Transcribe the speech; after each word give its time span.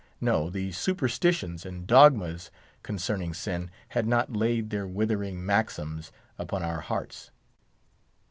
No; 0.19 0.49
the 0.49 0.71
superstitions 0.71 1.63
and 1.63 1.85
dogmas 1.85 2.49
concerning 2.81 3.35
Sin 3.35 3.69
had 3.89 4.07
not 4.07 4.33
laid 4.35 4.71
their 4.71 4.87
withering 4.87 5.45
maxims 5.45 6.11
upon 6.39 6.63
our 6.63 6.79
hearts. 6.81 7.29